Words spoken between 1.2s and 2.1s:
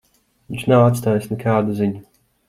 nekādu ziņu.